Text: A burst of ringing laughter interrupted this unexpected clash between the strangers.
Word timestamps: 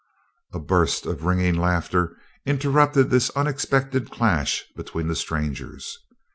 A 0.51 0.57
burst 0.59 1.05
of 1.05 1.25
ringing 1.25 1.53
laughter 1.55 2.17
interrupted 2.43 3.11
this 3.11 3.29
unexpected 3.35 4.09
clash 4.09 4.65
between 4.75 5.05
the 5.07 5.15
strangers. 5.15 5.95